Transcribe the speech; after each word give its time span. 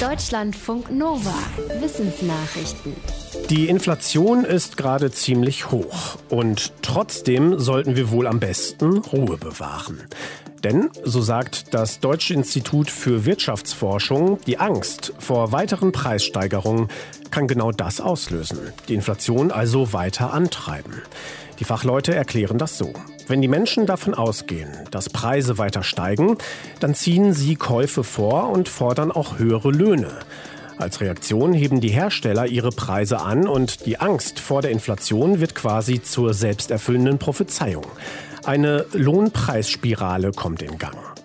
Deutschlandfunk 0.00 0.90
Nova. 0.90 1.32
Wissensnachrichten. 1.80 2.94
Die 3.48 3.66
Inflation 3.66 4.44
ist 4.44 4.76
gerade 4.76 5.10
ziemlich 5.10 5.70
hoch 5.70 6.18
und 6.28 6.74
trotzdem 6.82 7.58
sollten 7.58 7.96
wir 7.96 8.10
wohl 8.10 8.26
am 8.26 8.38
besten 8.38 8.98
Ruhe 8.98 9.38
bewahren. 9.38 10.02
Denn, 10.62 10.90
so 11.02 11.22
sagt 11.22 11.72
das 11.72 12.00
Deutsche 12.00 12.34
Institut 12.34 12.90
für 12.90 13.24
Wirtschaftsforschung, 13.24 14.38
die 14.46 14.58
Angst 14.58 15.14
vor 15.18 15.52
weiteren 15.52 15.92
Preissteigerungen 15.92 16.88
kann 17.30 17.48
genau 17.48 17.72
das 17.72 17.98
auslösen, 17.98 18.58
die 18.88 18.94
Inflation 18.94 19.50
also 19.50 19.94
weiter 19.94 20.34
antreiben. 20.34 21.00
Die 21.58 21.64
Fachleute 21.64 22.14
erklären 22.14 22.58
das 22.58 22.76
so. 22.76 22.92
Wenn 23.26 23.40
die 23.40 23.48
Menschen 23.48 23.86
davon 23.86 24.14
ausgehen, 24.14 24.70
dass 24.90 25.08
Preise 25.08 25.58
weiter 25.58 25.82
steigen, 25.82 26.36
dann 26.80 26.94
ziehen 26.94 27.32
sie 27.32 27.56
Käufe 27.56 28.04
vor 28.04 28.50
und 28.50 28.68
fordern 28.68 29.10
auch 29.10 29.38
höhere 29.38 29.70
Löhne. 29.70 30.10
Als 30.78 31.00
Reaktion 31.00 31.54
heben 31.54 31.80
die 31.80 31.88
Hersteller 31.88 32.46
ihre 32.46 32.70
Preise 32.70 33.20
an 33.20 33.48
und 33.48 33.86
die 33.86 33.98
Angst 33.98 34.38
vor 34.38 34.60
der 34.60 34.70
Inflation 34.70 35.40
wird 35.40 35.54
quasi 35.54 36.02
zur 36.02 36.34
selbsterfüllenden 36.34 37.18
Prophezeiung. 37.18 37.86
Eine 38.44 38.84
Lohnpreisspirale 38.92 40.32
kommt 40.32 40.62
in 40.62 40.76
Gang. 40.76 41.15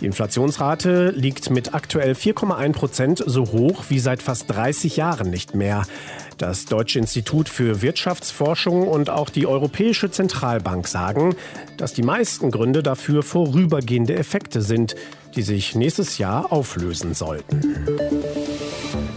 Die 0.00 0.06
Inflationsrate 0.06 1.10
liegt 1.10 1.50
mit 1.50 1.74
aktuell 1.74 2.12
4,1 2.12 2.72
Prozent 2.72 3.22
so 3.26 3.52
hoch 3.52 3.84
wie 3.90 3.98
seit 3.98 4.22
fast 4.22 4.50
30 4.50 4.96
Jahren 4.96 5.28
nicht 5.28 5.54
mehr. 5.54 5.82
Das 6.38 6.64
Deutsche 6.64 6.98
Institut 6.98 7.50
für 7.50 7.82
Wirtschaftsforschung 7.82 8.88
und 8.88 9.10
auch 9.10 9.28
die 9.28 9.46
Europäische 9.46 10.10
Zentralbank 10.10 10.88
sagen, 10.88 11.34
dass 11.76 11.92
die 11.92 12.02
meisten 12.02 12.50
Gründe 12.50 12.82
dafür 12.82 13.22
vorübergehende 13.22 14.14
Effekte 14.14 14.62
sind, 14.62 14.94
die 15.36 15.42
sich 15.42 15.74
nächstes 15.74 16.16
Jahr 16.16 16.50
auflösen 16.50 17.12
sollten. 17.12 17.60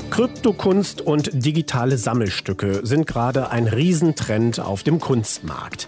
Kryptokunst 0.09 1.02
und 1.02 1.30
digitale 1.34 1.98
Sammelstücke 1.98 2.81
sind 2.84 3.08
gerade 3.08 3.52
ein 3.52 3.67
Riesentrend 3.67 4.59
auf 4.59 4.84
dem 4.84 5.00
Kunstmarkt. 5.00 5.88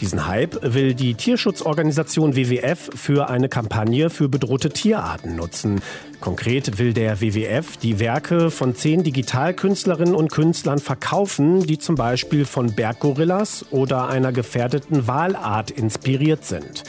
Diesen 0.00 0.26
Hype 0.26 0.58
will 0.62 0.92
die 0.92 1.14
Tierschutzorganisation 1.14 2.36
WWF 2.36 2.90
für 2.94 3.30
eine 3.30 3.48
Kampagne 3.48 4.10
für 4.10 4.28
bedrohte 4.28 4.68
Tierarten 4.68 5.36
nutzen. 5.36 5.80
Konkret 6.20 6.78
will 6.78 6.92
der 6.92 7.22
WWF 7.22 7.78
die 7.78 7.98
Werke 7.98 8.50
von 8.50 8.74
zehn 8.74 9.04
Digitalkünstlerinnen 9.04 10.14
und 10.14 10.30
Künstlern 10.30 10.80
verkaufen, 10.80 11.66
die 11.66 11.78
zum 11.78 11.94
Beispiel 11.94 12.44
von 12.44 12.74
Berggorillas 12.74 13.66
oder 13.70 14.08
einer 14.08 14.32
gefährdeten 14.32 15.06
Walart 15.06 15.70
inspiriert 15.70 16.44
sind. 16.44 16.84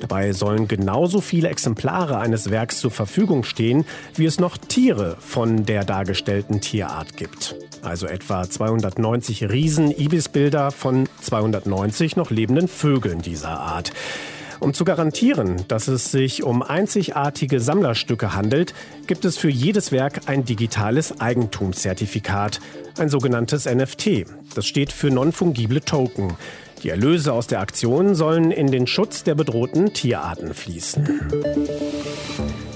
Dabei 0.00 0.32
sollen 0.32 0.68
genauso 0.68 1.20
viele 1.20 1.48
Exemplare 1.48 2.18
eines 2.18 2.50
Werks 2.50 2.78
zur 2.78 2.90
Verfügung 2.90 3.44
stehen, 3.44 3.84
wie 4.14 4.26
es 4.26 4.38
noch 4.38 4.56
Tiere 4.56 5.16
von 5.20 5.64
der 5.64 5.84
dargestellten 5.84 6.60
Tierart 6.60 7.16
gibt. 7.16 7.56
Also 7.82 8.06
etwa 8.06 8.48
290 8.48 9.50
Riesen-Ibis-Bilder 9.50 10.70
von 10.70 11.08
290 11.22 12.16
noch 12.16 12.30
lebenden 12.30 12.68
Vögeln 12.68 13.22
dieser 13.22 13.60
Art. 13.60 13.92
Um 14.60 14.74
zu 14.74 14.84
garantieren, 14.84 15.64
dass 15.68 15.86
es 15.86 16.10
sich 16.10 16.42
um 16.42 16.62
einzigartige 16.62 17.60
Sammlerstücke 17.60 18.34
handelt, 18.34 18.74
gibt 19.06 19.24
es 19.24 19.38
für 19.38 19.48
jedes 19.48 19.92
Werk 19.92 20.22
ein 20.26 20.44
digitales 20.44 21.20
Eigentumszertifikat, 21.20 22.58
ein 22.98 23.08
sogenanntes 23.08 23.66
NFT. 23.66 24.26
Das 24.56 24.66
steht 24.66 24.90
für 24.90 25.10
non-fungible 25.10 25.80
Token. 25.80 26.36
Die 26.82 26.90
Erlöse 26.90 27.32
aus 27.32 27.46
der 27.48 27.60
Aktion 27.60 28.14
sollen 28.14 28.50
in 28.50 28.70
den 28.70 28.86
Schutz 28.86 29.24
der 29.24 29.34
bedrohten 29.34 29.92
Tierarten 29.92 30.54
fließen. 30.54 31.20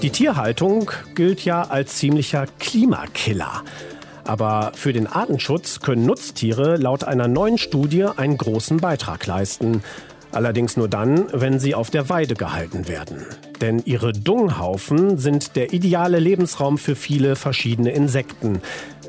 Die 0.01 0.09
Tierhaltung 0.09 0.91
gilt 1.15 1.45
ja 1.45 1.63
als 1.63 1.95
ziemlicher 1.95 2.45
Klimakiller. 2.59 3.63
Aber 4.25 4.71
für 4.75 4.93
den 4.93 5.07
Artenschutz 5.07 5.79
können 5.79 6.05
Nutztiere 6.05 6.75
laut 6.75 7.03
einer 7.03 7.27
neuen 7.27 7.57
Studie 7.57 8.05
einen 8.15 8.37
großen 8.37 8.77
Beitrag 8.77 9.25
leisten. 9.25 9.83
Allerdings 10.31 10.77
nur 10.77 10.87
dann, 10.87 11.27
wenn 11.31 11.59
sie 11.59 11.75
auf 11.75 11.89
der 11.89 12.09
Weide 12.09 12.33
gehalten 12.33 12.87
werden. 12.87 13.25
Denn 13.61 13.81
ihre 13.85 14.13
Dunghaufen 14.13 15.17
sind 15.17 15.55
der 15.55 15.73
ideale 15.73 16.19
Lebensraum 16.19 16.77
für 16.77 16.95
viele 16.95 17.35
verschiedene 17.35 17.91
Insekten. 17.91 18.61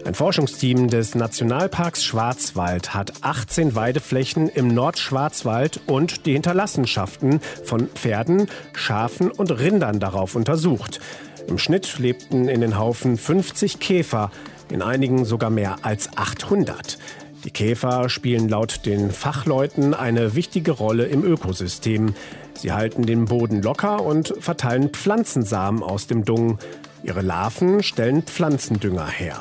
Ein 0.05 0.15
Forschungsteam 0.15 0.89
des 0.89 1.15
Nationalparks 1.15 2.05
Schwarzwald 2.05 2.93
hat 2.93 3.15
18 3.23 3.75
Weideflächen 3.75 4.51
im 4.51 4.69
Nordschwarzwald 4.69 5.81
und 5.87 6.27
die 6.27 6.35
Hinterlassenschaften 6.35 7.41
von 7.65 7.89
Pferden, 7.89 8.49
Schafen 8.75 9.31
und 9.31 9.51
Rindern 9.51 10.01
darauf 10.01 10.35
untersucht. 10.35 11.01
Im 11.49 11.57
Schnitt 11.57 11.99
lebten 11.99 12.49
in 12.49 12.61
den 12.61 12.79
Haufen 12.79 13.17
50 13.17 13.81
Käfer, 13.81 14.31
in 14.71 14.83
einigen 14.83 15.25
sogar 15.25 15.49
mehr 15.49 15.79
als 15.83 16.11
800. 16.17 16.99
Die 17.45 17.51
Käfer 17.51 18.11
spielen 18.11 18.51
laut 18.51 18.85
den 18.85 19.11
Fachleuten 19.11 19.95
eine 19.95 20.35
wichtige 20.35 20.73
Rolle 20.73 21.07
im 21.07 21.25
Ökosystem. 21.25 22.15
Sie 22.53 22.73
halten 22.73 23.07
den 23.07 23.25
Boden 23.25 23.63
locker 23.63 24.03
und 24.03 24.35
verteilen 24.39 24.91
Pflanzensamen 24.91 25.83
aus 25.83 26.07
dem 26.07 26.27
Dung. 26.27 26.59
Ihre 27.03 27.23
Larven 27.23 27.83
stellen 27.83 28.23
Pflanzendünger 28.23 29.07
her. 29.07 29.41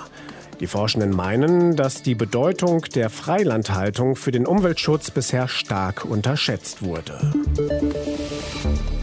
Die 0.60 0.68
Forschenden 0.68 1.12
meinen, 1.12 1.76
dass 1.76 2.02
die 2.02 2.16
Bedeutung 2.16 2.82
der 2.96 3.10
Freilandhaltung 3.10 4.16
für 4.16 4.32
den 4.32 4.46
Umweltschutz 4.46 5.12
bisher 5.12 5.48
stark 5.48 6.06
unterschätzt 6.06 6.84
wurde. 6.84 7.34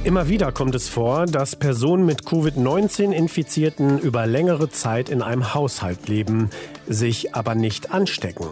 Immer 0.02 0.28
wieder 0.28 0.52
kommt 0.52 0.74
es 0.74 0.88
vor, 0.88 1.26
dass 1.26 1.56
Personen 1.56 2.06
mit 2.06 2.24
Covid-19-Infizierten 2.24 3.98
über 3.98 4.26
längere 4.26 4.70
Zeit 4.70 5.08
in 5.08 5.20
einem 5.22 5.52
Haushalt 5.52 6.08
leben, 6.08 6.50
sich 6.88 7.34
aber 7.34 7.54
nicht 7.54 7.92
anstecken. 7.92 8.46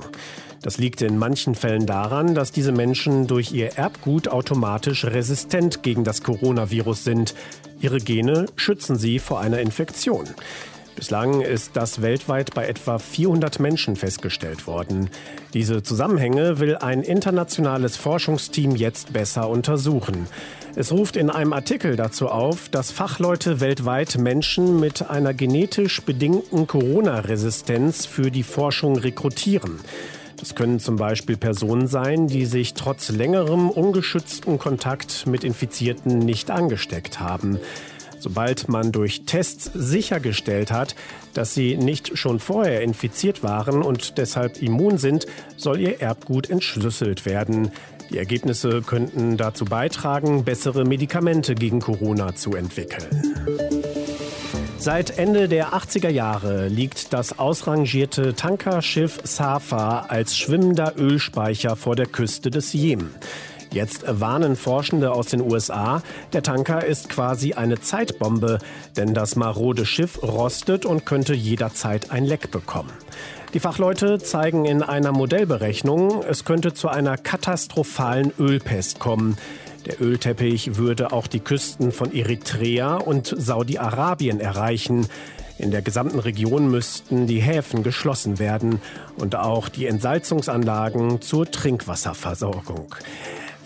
Das 0.60 0.76
liegt 0.76 1.00
in 1.02 1.16
manchen 1.16 1.54
Fällen 1.54 1.86
daran, 1.86 2.34
dass 2.34 2.52
diese 2.52 2.72
Menschen 2.72 3.26
durch 3.26 3.52
ihr 3.52 3.78
Erbgut 3.78 4.28
automatisch 4.28 5.04
resistent 5.04 5.82
gegen 5.82 6.04
das 6.04 6.22
Coronavirus 6.22 7.04
sind. 7.04 7.34
Ihre 7.80 7.98
Gene 7.98 8.46
schützen 8.56 8.96
sie 8.96 9.18
vor 9.18 9.40
einer 9.40 9.60
Infektion. 9.60 10.26
Bislang 10.98 11.42
ist 11.42 11.76
das 11.76 12.02
weltweit 12.02 12.54
bei 12.54 12.66
etwa 12.66 12.98
400 12.98 13.60
Menschen 13.60 13.94
festgestellt 13.94 14.66
worden. 14.66 15.10
Diese 15.54 15.84
Zusammenhänge 15.84 16.58
will 16.58 16.74
ein 16.74 17.04
internationales 17.04 17.96
Forschungsteam 17.96 18.74
jetzt 18.74 19.12
besser 19.12 19.48
untersuchen. 19.48 20.26
Es 20.74 20.90
ruft 20.90 21.16
in 21.16 21.30
einem 21.30 21.52
Artikel 21.52 21.94
dazu 21.94 22.26
auf, 22.26 22.68
dass 22.68 22.90
Fachleute 22.90 23.60
weltweit 23.60 24.18
Menschen 24.18 24.80
mit 24.80 25.08
einer 25.08 25.34
genetisch 25.34 26.02
bedingten 26.02 26.66
Corona-Resistenz 26.66 28.04
für 28.04 28.32
die 28.32 28.42
Forschung 28.42 28.96
rekrutieren. 28.98 29.78
Das 30.40 30.56
können 30.56 30.80
zum 30.80 30.96
Beispiel 30.96 31.36
Personen 31.36 31.86
sein, 31.86 32.26
die 32.26 32.44
sich 32.44 32.74
trotz 32.74 33.10
längerem 33.10 33.70
ungeschützten 33.70 34.58
Kontakt 34.58 35.28
mit 35.28 35.44
Infizierten 35.44 36.18
nicht 36.18 36.50
angesteckt 36.50 37.20
haben. 37.20 37.60
Sobald 38.18 38.68
man 38.68 38.92
durch 38.92 39.22
Tests 39.24 39.70
sichergestellt 39.74 40.70
hat, 40.70 40.94
dass 41.34 41.54
sie 41.54 41.76
nicht 41.76 42.18
schon 42.18 42.40
vorher 42.40 42.82
infiziert 42.82 43.42
waren 43.42 43.82
und 43.82 44.18
deshalb 44.18 44.60
immun 44.62 44.98
sind, 44.98 45.26
soll 45.56 45.80
ihr 45.80 46.00
Erbgut 46.00 46.50
entschlüsselt 46.50 47.26
werden. 47.26 47.70
Die 48.10 48.18
Ergebnisse 48.18 48.82
könnten 48.82 49.36
dazu 49.36 49.64
beitragen, 49.64 50.44
bessere 50.44 50.84
Medikamente 50.84 51.54
gegen 51.54 51.80
Corona 51.80 52.34
zu 52.34 52.54
entwickeln. 52.54 53.06
Seit 54.78 55.18
Ende 55.18 55.48
der 55.48 55.74
80er 55.74 56.08
Jahre 56.08 56.68
liegt 56.68 57.12
das 57.12 57.38
ausrangierte 57.38 58.34
Tankerschiff 58.34 59.18
Safa 59.24 60.06
als 60.08 60.38
schwimmender 60.38 60.94
Ölspeicher 60.96 61.76
vor 61.76 61.96
der 61.96 62.06
Küste 62.06 62.50
des 62.50 62.72
Jemen. 62.72 63.10
Jetzt 63.72 64.04
warnen 64.06 64.56
Forschende 64.56 65.12
aus 65.12 65.26
den 65.26 65.42
USA, 65.42 66.02
der 66.32 66.42
Tanker 66.42 66.84
ist 66.84 67.08
quasi 67.08 67.52
eine 67.52 67.80
Zeitbombe, 67.80 68.58
denn 68.96 69.12
das 69.12 69.36
marode 69.36 69.84
Schiff 69.84 70.22
rostet 70.22 70.86
und 70.86 71.04
könnte 71.04 71.34
jederzeit 71.34 72.10
ein 72.10 72.24
Leck 72.24 72.50
bekommen. 72.50 72.92
Die 73.54 73.60
Fachleute 73.60 74.18
zeigen 74.18 74.64
in 74.64 74.82
einer 74.82 75.12
Modellberechnung, 75.12 76.22
es 76.22 76.44
könnte 76.44 76.74
zu 76.74 76.88
einer 76.88 77.16
katastrophalen 77.16 78.32
Ölpest 78.38 78.98
kommen. 78.98 79.38
Der 79.86 80.02
Ölteppich 80.02 80.76
würde 80.76 81.12
auch 81.12 81.26
die 81.26 81.40
Küsten 81.40 81.92
von 81.92 82.14
Eritrea 82.14 82.96
und 82.96 83.34
Saudi-Arabien 83.34 84.40
erreichen. 84.40 85.06
In 85.58 85.70
der 85.70 85.82
gesamten 85.82 86.18
Region 86.18 86.70
müssten 86.70 87.26
die 87.26 87.40
Häfen 87.40 87.82
geschlossen 87.82 88.38
werden 88.38 88.80
und 89.16 89.34
auch 89.34 89.68
die 89.68 89.86
Entsalzungsanlagen 89.86 91.20
zur 91.20 91.50
Trinkwasserversorgung. 91.50 92.94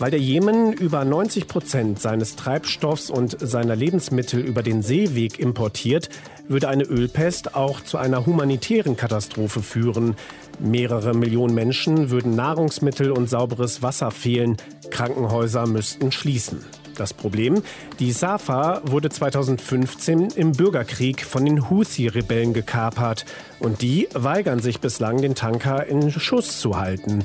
Weil 0.03 0.11
der 0.11 0.19
Jemen 0.19 0.73
über 0.73 1.05
90 1.05 1.47
Prozent 1.47 2.01
seines 2.01 2.35
Treibstoffs 2.35 3.09
und 3.09 3.37
seiner 3.39 3.77
Lebensmittel 3.77 4.41
über 4.41 4.65
den 4.65 4.83
Seeweg 4.83 5.39
importiert, 5.39 6.09
würde 6.49 6.69
eine 6.69 6.83
Ölpest 6.83 7.55
auch 7.55 7.81
zu 7.83 7.99
einer 7.99 8.27
humanitären 8.27 8.97
Katastrophe 8.97 9.63
führen. 9.63 10.17
Mehrere 10.59 11.15
Millionen 11.15 11.55
Menschen 11.55 12.11
würden 12.11 12.35
Nahrungsmittel 12.35 13.13
und 13.13 13.31
sauberes 13.31 13.81
Wasser 13.81 14.11
fehlen. 14.11 14.57
Krankenhäuser 14.91 15.69
müssten 15.69 16.11
schließen. 16.11 16.65
Das 16.97 17.15
Problem, 17.15 17.63
die 18.01 18.11
Safa 18.11 18.83
wurde 18.85 19.09
2015 19.09 20.31
im 20.35 20.51
Bürgerkrieg 20.51 21.25
von 21.25 21.45
den 21.45 21.71
Houthi-Rebellen 21.71 22.55
gekapert 22.55 23.25
und 23.61 23.83
die 23.83 24.09
weigern 24.13 24.59
sich 24.59 24.81
bislang, 24.81 25.23
den 25.23 25.37
Tanker 25.37 25.87
in 25.87 26.11
Schuss 26.11 26.59
zu 26.61 26.79
halten. 26.79 27.23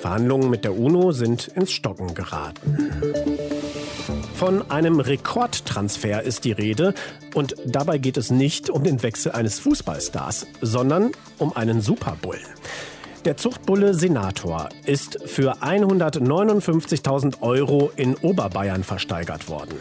Verhandlungen 0.00 0.50
mit 0.50 0.64
der 0.64 0.78
UNO 0.78 1.12
sind 1.12 1.48
ins 1.48 1.72
Stocken 1.72 2.14
geraten. 2.14 2.90
Von 4.34 4.70
einem 4.70 5.00
Rekordtransfer 5.00 6.22
ist 6.22 6.44
die 6.44 6.52
Rede 6.52 6.94
und 7.34 7.56
dabei 7.66 7.98
geht 7.98 8.16
es 8.16 8.30
nicht 8.30 8.70
um 8.70 8.84
den 8.84 9.02
Wechsel 9.02 9.32
eines 9.32 9.58
Fußballstars, 9.58 10.46
sondern 10.60 11.10
um 11.38 11.56
einen 11.56 11.80
Superbullen. 11.80 12.46
Der 13.24 13.36
Zuchtbulle 13.36 13.94
Senator 13.94 14.68
ist 14.86 15.18
für 15.26 15.60
159.000 15.60 17.42
Euro 17.42 17.90
in 17.96 18.14
Oberbayern 18.14 18.84
versteigert 18.84 19.48
worden. 19.48 19.74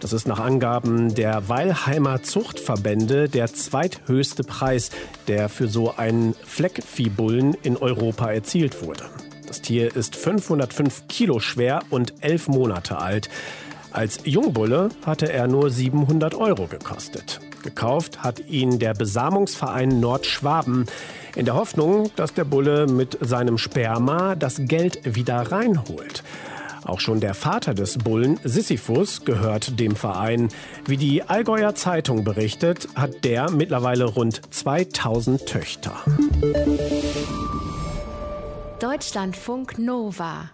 Das 0.00 0.12
ist 0.12 0.26
nach 0.26 0.40
Angaben 0.40 1.14
der 1.14 1.48
Weilheimer 1.48 2.22
Zuchtverbände 2.22 3.28
der 3.28 3.46
zweithöchste 3.52 4.42
Preis, 4.42 4.90
der 5.28 5.48
für 5.48 5.68
so 5.68 5.96
einen 5.96 6.34
Fleckviehbullen 6.44 7.54
in 7.62 7.76
Europa 7.76 8.32
erzielt 8.32 8.84
wurde. 8.84 9.04
Das 9.50 9.62
Tier 9.62 9.96
ist 9.96 10.14
505 10.14 11.08
Kilo 11.08 11.40
schwer 11.40 11.80
und 11.90 12.14
elf 12.20 12.46
Monate 12.46 12.98
alt. 12.98 13.28
Als 13.90 14.20
Jungbulle 14.22 14.90
hatte 15.04 15.32
er 15.32 15.48
nur 15.48 15.70
700 15.70 16.36
Euro 16.36 16.68
gekostet. 16.68 17.40
Gekauft 17.64 18.22
hat 18.22 18.46
ihn 18.48 18.78
der 18.78 18.94
Besamungsverein 18.94 19.98
Nordschwaben 19.98 20.86
in 21.34 21.46
der 21.46 21.54
Hoffnung, 21.54 22.12
dass 22.14 22.32
der 22.32 22.44
Bulle 22.44 22.86
mit 22.86 23.18
seinem 23.20 23.58
Sperma 23.58 24.36
das 24.36 24.60
Geld 24.66 25.00
wieder 25.16 25.40
reinholt. 25.50 26.22
Auch 26.84 27.00
schon 27.00 27.18
der 27.18 27.34
Vater 27.34 27.74
des 27.74 27.98
Bullen, 27.98 28.38
Sisyphus, 28.44 29.24
gehört 29.24 29.80
dem 29.80 29.96
Verein. 29.96 30.50
Wie 30.86 30.96
die 30.96 31.24
Allgäuer 31.24 31.74
Zeitung 31.74 32.22
berichtet, 32.22 32.86
hat 32.94 33.24
der 33.24 33.50
mittlerweile 33.50 34.04
rund 34.04 34.42
2000 34.54 35.44
Töchter. 35.44 35.96
Deutschlandfunk 38.80 39.76
Nova 39.76 40.52